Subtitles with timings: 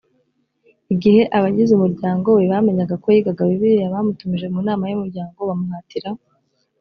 [0.93, 6.09] igihe abagize umuryango we bamenyaga ko yigaga bibiliya bamutumije mu nama y umuryango bamuhatira